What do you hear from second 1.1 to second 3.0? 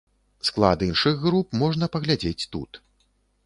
груп можна паглядзець тут.